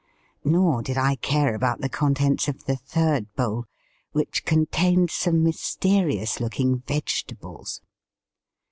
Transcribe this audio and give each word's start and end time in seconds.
Nor 0.43 0.81
did 0.81 0.97
I 0.97 1.13
care 1.17 1.53
about 1.53 1.81
the 1.81 1.87
contents 1.87 2.47
of 2.47 2.63
the 2.65 2.75
third 2.75 3.31
bowl, 3.35 3.65
which 4.13 4.45
contained 4.45 5.11
some 5.11 5.43
mysterious 5.43 6.39
look 6.39 6.59
ing 6.59 6.79
vegetables. 6.87 7.81